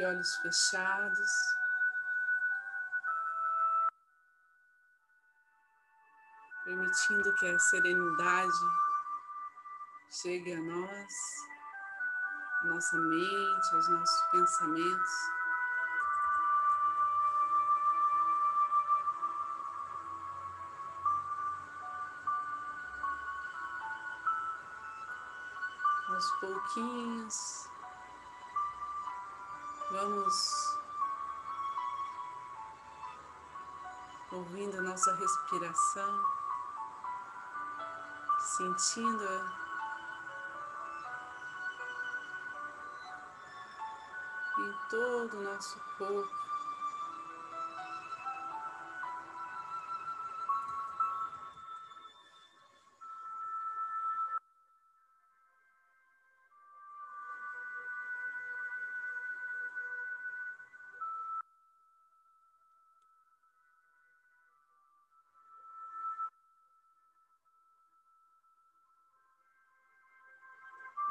[0.00, 1.30] de olhos fechados.
[6.64, 8.52] Permitindo que a serenidade
[10.10, 11.14] chegue a nós,
[12.62, 15.40] a nossa mente, aos nossos pensamentos.
[26.12, 27.69] aos pouquinhos,
[29.90, 30.78] vamos
[34.30, 36.24] ouvindo nossa respiração,
[38.38, 39.28] sentindo
[44.58, 46.59] em todo o nosso corpo.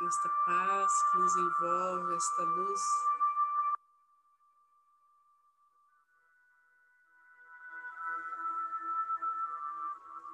[0.10, 2.82] Esta paz que nos envolve, esta luz.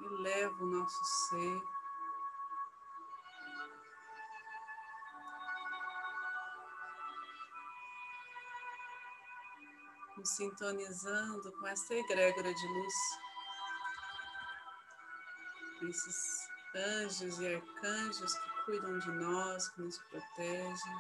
[0.02, 1.62] Eleva o nosso ser.
[10.18, 12.94] Nos sintonizando com essa egrégora de luz,
[15.90, 20.96] esses anjos e arcanjos que cuidam de nós, que nos protegem,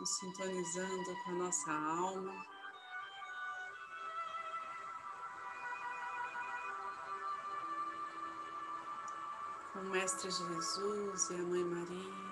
[0.00, 2.46] nos sintonizando com a nossa alma.
[9.72, 12.31] Com o Mestre Jesus e a Mãe Maria.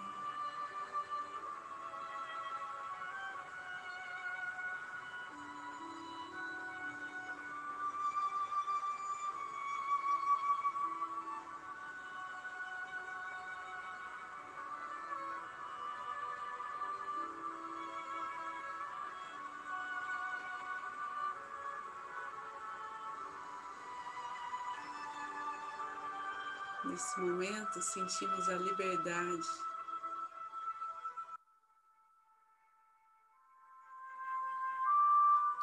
[27.00, 29.48] Nesse momento, sentimos a liberdade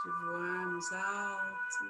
[0.04, 1.84] de voarmos alto.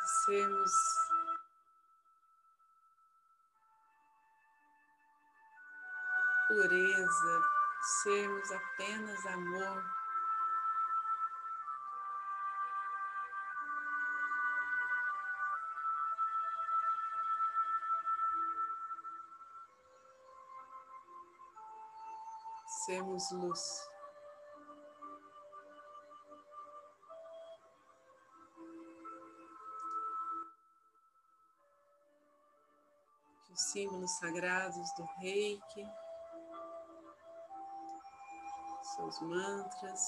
[0.00, 0.72] De sermos
[6.46, 7.42] pureza,
[8.02, 10.03] sermos apenas amor.
[22.84, 23.88] Sermos luz.
[33.44, 35.86] Que os símbolos sagrados do reiki,
[38.94, 40.00] seus mantras,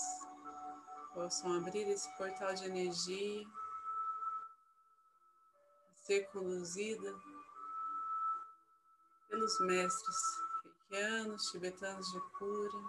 [1.15, 3.47] possam abrir esse portal de energia,
[6.05, 7.15] ser conduzida
[9.29, 10.46] pelos mestres
[10.91, 12.85] reikianos, tibetanos de cura.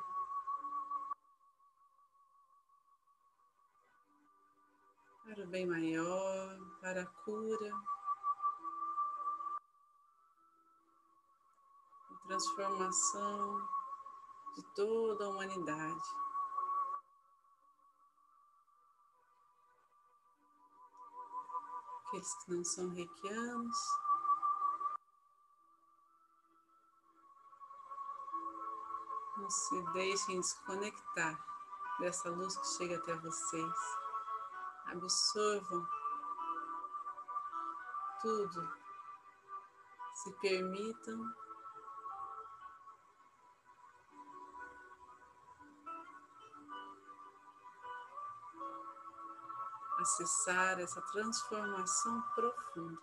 [5.23, 7.73] Para o bem maior, para a cura
[12.11, 13.67] e transformação
[14.55, 16.09] de toda a humanidade.
[22.05, 23.77] Aqueles que não são reikianos,
[29.37, 31.39] Não se deixem desconectar
[31.99, 33.73] dessa luz que chega até vocês.
[34.87, 35.87] Absorvam
[38.21, 38.69] tudo.
[40.15, 41.33] Se permitam
[49.99, 53.01] acessar essa transformação profunda.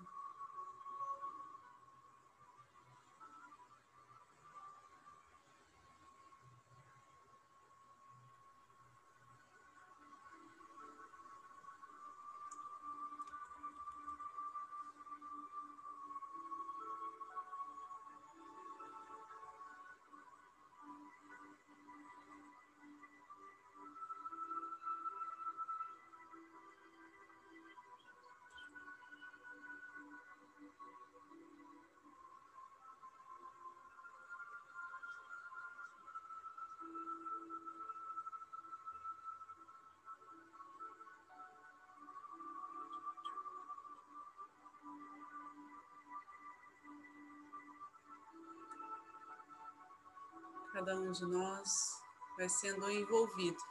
[50.74, 52.02] Cada um de nós
[52.36, 53.62] vai sendo envolvido.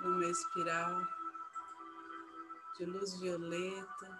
[0.00, 1.02] Numa espiral
[2.76, 4.18] de luz violeta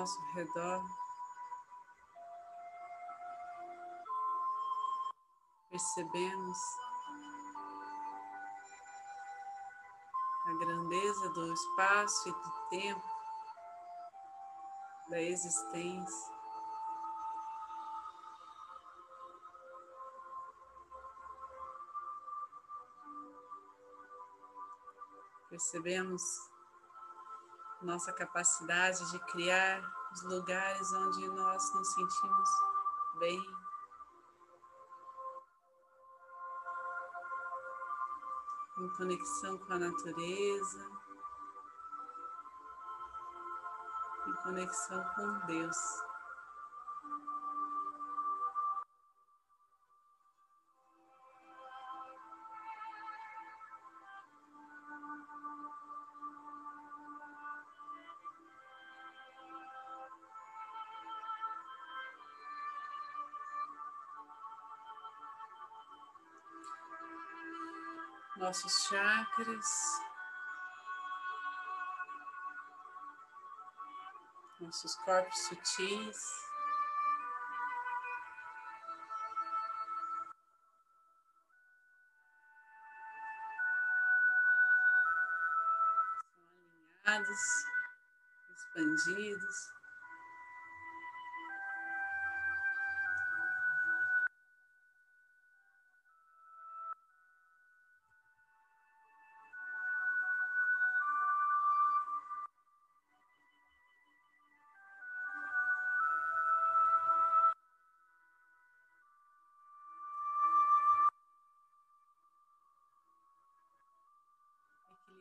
[0.00, 0.82] nosso redor.
[5.68, 6.58] Percebemos
[10.46, 13.08] a grandeza do espaço e do tempo,
[15.10, 16.40] da existência.
[25.50, 26.22] Percebemos
[27.82, 29.80] nossa capacidade de criar
[30.12, 32.50] os lugares onde nós nos sentimos
[33.18, 33.40] bem.
[38.78, 40.90] Em conexão com a natureza,
[44.26, 46.09] em conexão com Deus.
[68.50, 70.02] Nossos chakras,
[74.58, 76.18] nossos corpos sutis.
[87.04, 87.38] alinhados,
[88.50, 89.79] expandidos.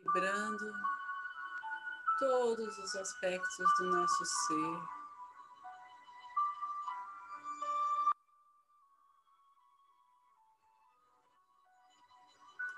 [0.09, 0.73] Equilibrando
[2.19, 4.81] todos os aspectos do nosso ser.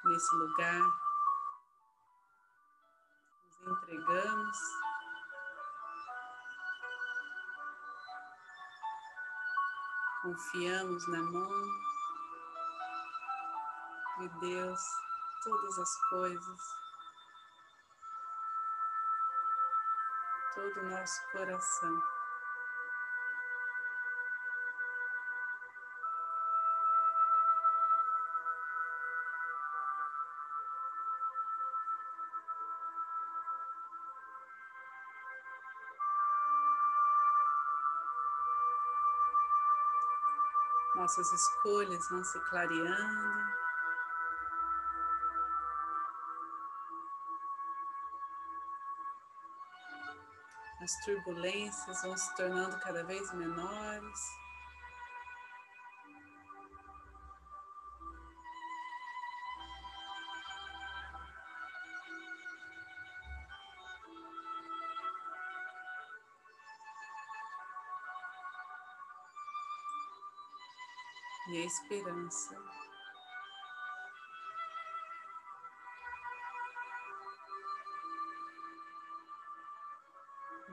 [0.04, 0.82] Nesse lugar,
[3.62, 4.58] nos entregamos.
[10.24, 11.62] Confiamos na mão
[14.20, 14.82] de Deus
[15.44, 16.91] todas as coisas.
[20.54, 22.02] Todo o nosso coração.
[40.96, 43.61] Nossas escolhas vão se clareando.
[50.92, 54.20] As turbulências vão se tornando cada vez menores.
[71.50, 72.81] E a esperança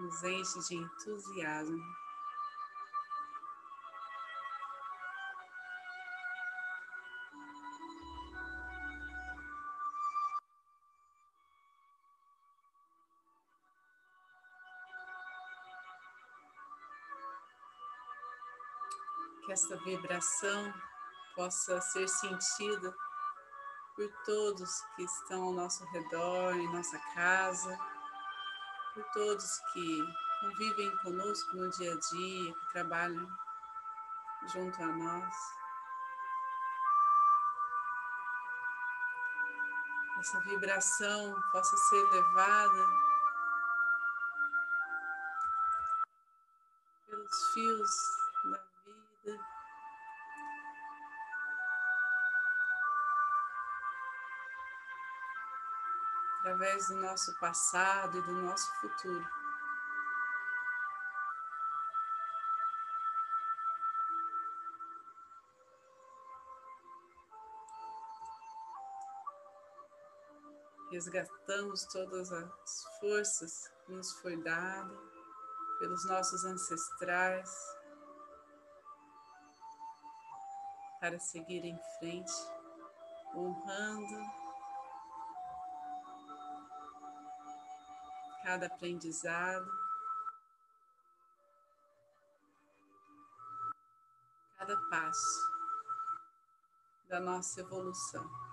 [0.08, 1.84] nos enche de entusiasmo.
[19.44, 20.74] Que essa vibração
[21.36, 22.94] possa ser sentida
[23.94, 27.97] por todos que estão ao nosso redor, em nossa casa
[28.98, 33.28] por todos que convivem conosco no dia a dia, que trabalham
[34.52, 35.34] junto a nós.
[40.18, 42.86] Essa vibração possa ser levada
[47.06, 47.90] pelos fios
[56.48, 59.28] através do nosso passado e do nosso futuro.
[70.90, 74.96] Resgatamos todas as forças que nos foi dada
[75.78, 77.50] pelos nossos ancestrais
[80.98, 82.32] para seguir em frente,
[83.34, 84.47] honrando
[88.48, 89.70] cada aprendizado,
[94.56, 95.50] cada passo
[97.10, 98.47] da nossa evolução.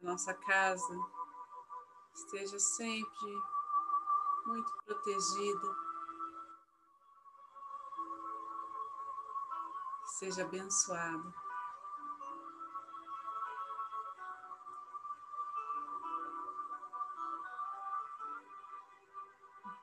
[0.00, 0.98] Nossa casa
[2.14, 3.42] esteja sempre
[4.46, 5.76] muito protegida,
[10.18, 11.34] seja abençoada.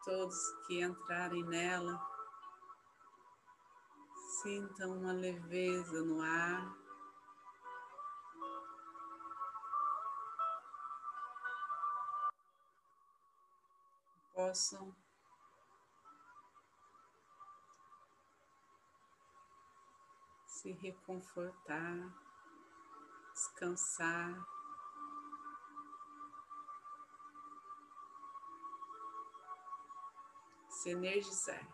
[0.04, 2.02] Todos que entrarem nela
[4.42, 6.87] sintam uma leveza no ar.
[14.48, 14.96] Possam
[20.46, 22.14] se reconfortar,
[23.34, 24.48] descansar.
[30.70, 31.68] Se energizar.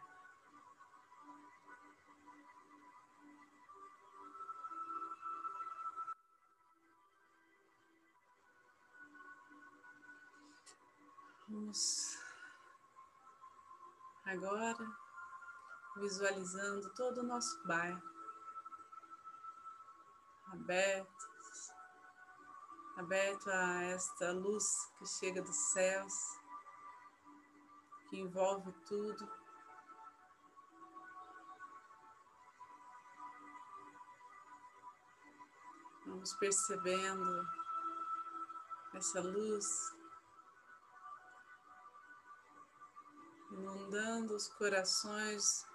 [11.47, 12.22] Vamos
[14.25, 14.97] Agora,
[15.97, 18.01] visualizando todo o nosso bairro
[20.53, 21.29] aberto,
[22.95, 24.65] aberto a esta luz
[24.97, 26.13] que chega dos céus,
[28.09, 29.29] que envolve tudo.
[36.05, 37.47] Vamos percebendo
[38.93, 39.93] essa luz
[43.53, 45.65] inundando os corações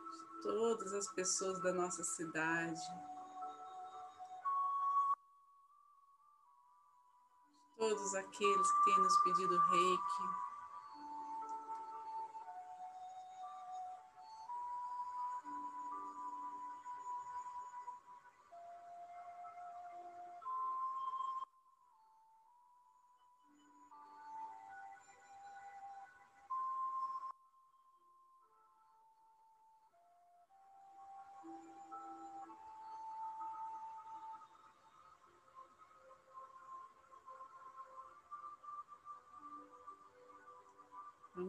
[0.00, 2.80] de todas as pessoas da nossa cidade,
[7.76, 10.55] todos aqueles que têm nos pedido reiki.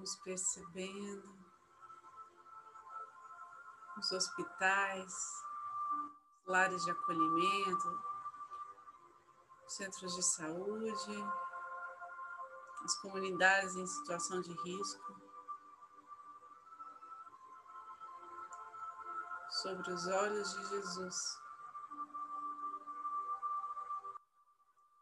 [0.07, 1.35] Vamos percebendo
[3.97, 5.13] os hospitais,
[6.45, 8.03] lares de acolhimento,
[9.67, 11.25] centros de saúde,
[12.85, 15.21] as comunidades em situação de risco.
[19.61, 21.15] Sobre os olhos de Jesus,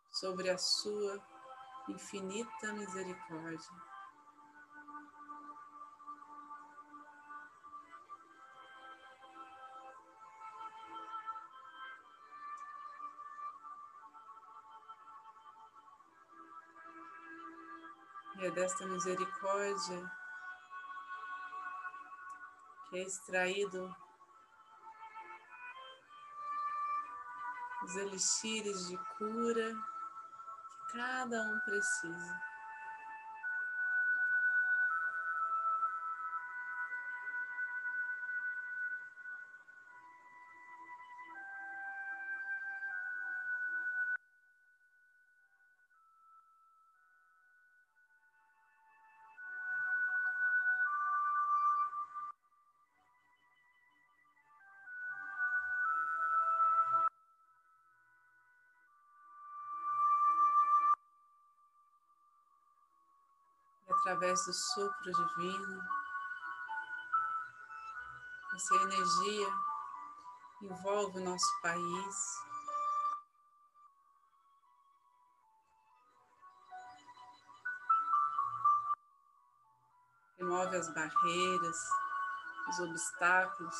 [0.09, 1.23] sobre a sua
[1.89, 3.94] infinita misericórdia.
[18.65, 20.11] Desta misericórdia
[22.89, 23.95] que é extraído
[27.83, 29.71] os elixires de cura
[30.89, 32.54] que cada um precisa.
[64.05, 65.81] Através do sopro divino,
[68.55, 69.47] Essa energia
[70.61, 72.15] envolve o nosso país.
[80.37, 81.89] Remove as barreiras,
[82.69, 83.75] os obstáculos.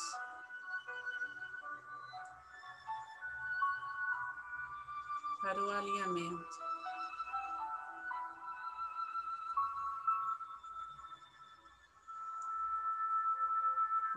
[5.40, 6.65] Para o alinhamento.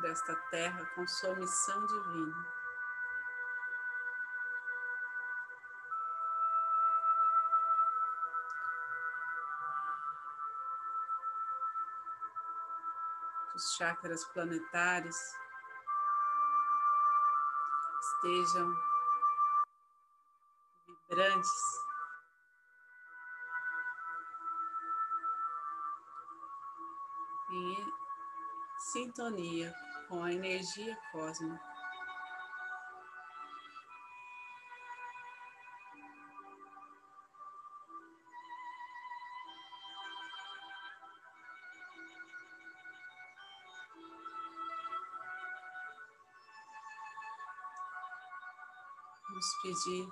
[0.09, 2.47] Desta terra com sua missão divina.
[13.53, 15.15] Os chakras planetários
[18.01, 18.75] estejam
[20.87, 21.49] vibrantes.
[27.51, 27.93] Em
[28.91, 31.63] sintonia com a energia cósmica.
[49.29, 50.09] Vamos pedir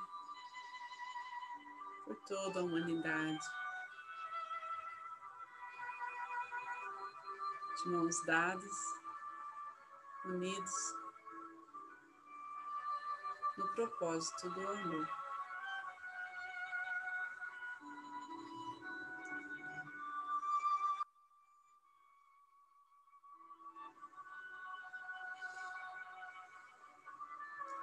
[2.06, 3.40] por toda a humanidade.
[7.78, 9.07] De mãos dadas
[10.28, 10.72] unidos
[13.58, 15.10] no propósito do amor.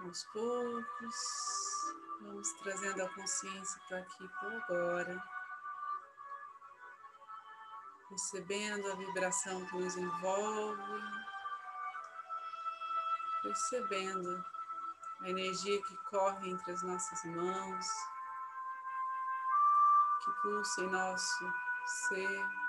[0.00, 1.16] Aos poucos,
[2.20, 5.24] vamos trazendo a consciência para aqui, para agora,
[8.08, 11.33] percebendo a vibração que nos envolve
[13.44, 14.42] percebendo
[15.20, 17.86] a energia que corre entre as nossas mãos,
[20.24, 21.52] que pulsa em nosso
[21.86, 22.64] ser.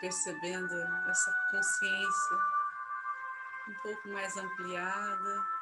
[0.00, 0.74] percebendo
[1.10, 2.36] essa consciência
[3.68, 5.59] um pouco mais ampliada.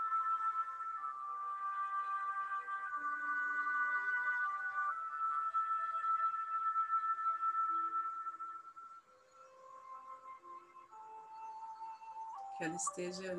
[12.58, 13.36] Que ela esteja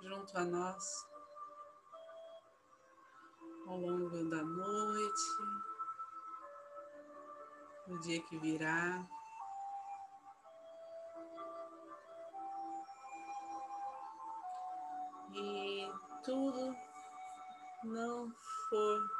[0.00, 1.08] junto a nós
[3.66, 5.22] ao longo da noite,
[7.88, 9.04] no dia que virá.
[15.34, 15.92] E
[16.24, 16.76] tudo
[17.82, 18.32] não
[18.70, 19.10] for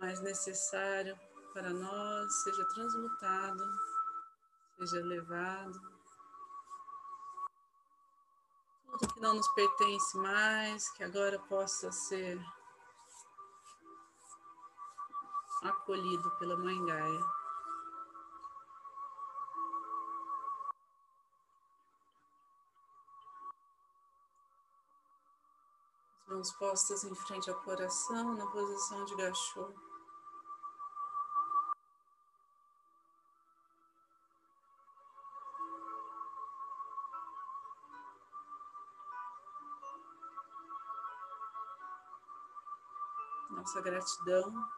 [0.00, 1.20] mais necessário
[1.52, 3.62] para nós, seja transmutado,
[4.78, 6.01] seja levado
[8.98, 12.38] tudo que não nos pertence mais, que agora possa ser
[15.62, 17.20] acolhido pela Mãe Gaia.
[26.26, 29.72] Mãos postas em frente ao coração, na posição de gachô.
[43.72, 44.68] Nossa gratidão.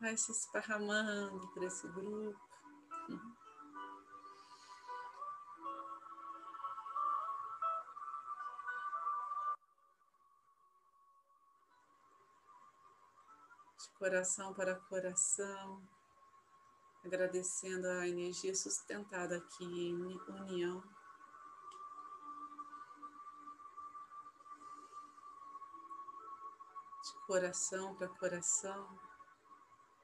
[0.00, 2.38] Vai se esparramando por esse grupo.
[13.76, 15.82] De coração para coração,
[17.04, 20.99] agradecendo a energia sustentada aqui em união.
[27.30, 28.88] Coração para coração,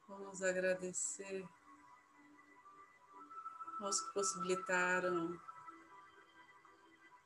[0.06, 1.44] vamos agradecer
[3.80, 5.36] aos que possibilitaram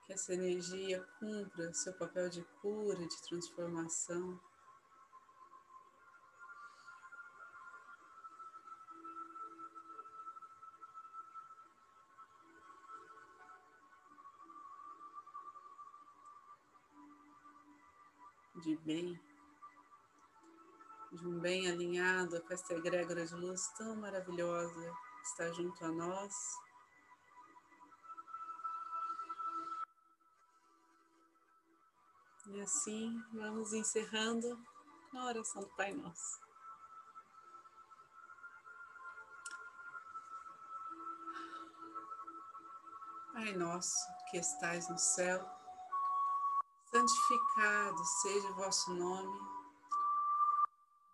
[0.06, 4.40] que essa energia cumpra seu papel de cura, de transformação.
[18.62, 19.29] De bem
[21.22, 26.34] bem alinhado com esta egrégora de luz tão maravilhosa que está junto a nós.
[32.46, 34.58] E assim vamos encerrando
[35.12, 36.40] na oração do Pai Nosso.
[43.32, 43.96] Pai nosso
[44.30, 45.48] que estais no céu,
[46.90, 49.59] santificado seja o vosso nome,